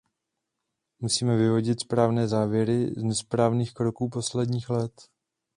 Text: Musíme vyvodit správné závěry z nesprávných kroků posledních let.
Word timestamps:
Musíme 0.99 1.37
vyvodit 1.37 1.79
správné 1.81 2.27
závěry 2.27 2.93
z 2.97 3.03
nesprávných 3.03 3.73
kroků 3.73 4.09
posledních 4.09 4.69
let. 4.69 4.93